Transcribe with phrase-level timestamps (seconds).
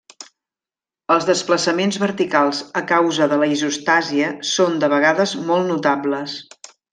[1.15, 6.35] Els desplaçaments verticals a causa de la isostàsia són de vegades molt notables.